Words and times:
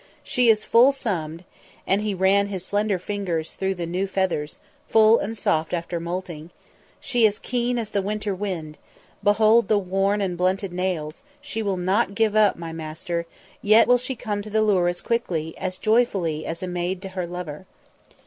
She 0.23 0.49
is 0.49 0.65
full 0.65 0.91
summed" 0.91 1.43
and 1.85 2.01
he 2.01 2.15
ran 2.15 2.47
his 2.47 2.65
slender 2.65 2.97
fingers 2.97 3.53
through 3.53 3.75
the 3.75 3.85
new 3.85 4.07
feathers, 4.07 4.57
full 4.89 5.19
and 5.19 5.37
soft 5.37 5.75
after 5.75 5.99
moulting; 5.99 6.49
"she 6.99 7.23
is 7.27 7.37
keen 7.37 7.77
as 7.77 7.91
the 7.91 8.01
winter 8.01 8.33
wind 8.33 8.79
behold 9.23 9.67
the 9.67 9.77
worn 9.77 10.19
and 10.19 10.35
blunted 10.35 10.73
nails; 10.73 11.21
she 11.39 11.61
will 11.61 11.77
not 11.77 12.15
give 12.15 12.35
up, 12.35 12.55
my 12.55 12.73
master, 12.73 13.27
yet 13.61 13.87
will 13.87 13.99
she 13.99 14.15
come 14.15 14.41
to 14.41 14.49
the 14.49 14.63
lure 14.63 14.87
as 14.87 15.01
quickly, 15.01 15.55
as 15.59 15.77
joyfully 15.77 16.47
as 16.47 16.63
a 16.63 16.67
maid 16.67 16.99
to 17.03 17.09
her 17.09 17.27
lover." 17.27 17.67